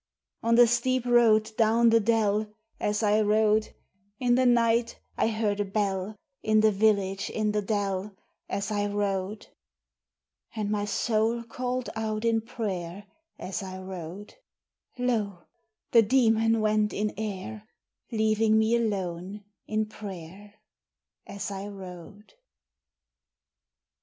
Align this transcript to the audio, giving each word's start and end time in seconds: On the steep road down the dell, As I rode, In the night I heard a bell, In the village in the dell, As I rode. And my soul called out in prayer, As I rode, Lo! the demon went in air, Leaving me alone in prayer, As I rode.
On 0.41 0.55
the 0.55 0.65
steep 0.65 1.05
road 1.05 1.51
down 1.57 1.91
the 1.91 1.99
dell, 1.99 2.47
As 2.79 3.03
I 3.03 3.21
rode, 3.21 3.75
In 4.19 4.33
the 4.33 4.47
night 4.47 4.99
I 5.15 5.27
heard 5.27 5.59
a 5.59 5.63
bell, 5.63 6.15
In 6.41 6.61
the 6.61 6.71
village 6.71 7.29
in 7.29 7.51
the 7.51 7.61
dell, 7.61 8.15
As 8.49 8.71
I 8.71 8.87
rode. 8.87 9.49
And 10.55 10.71
my 10.71 10.85
soul 10.85 11.43
called 11.43 11.91
out 11.95 12.25
in 12.25 12.41
prayer, 12.41 13.05
As 13.37 13.61
I 13.61 13.79
rode, 13.79 14.33
Lo! 14.97 15.43
the 15.91 16.01
demon 16.01 16.61
went 16.61 16.93
in 16.93 17.13
air, 17.15 17.67
Leaving 18.11 18.57
me 18.57 18.75
alone 18.75 19.43
in 19.67 19.85
prayer, 19.85 20.55
As 21.27 21.51
I 21.51 21.67
rode. 21.67 22.33